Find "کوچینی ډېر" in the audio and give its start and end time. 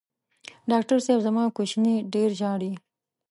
1.57-2.29